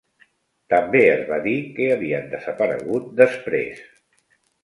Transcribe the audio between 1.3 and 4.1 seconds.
va dir que havien desaparegut després.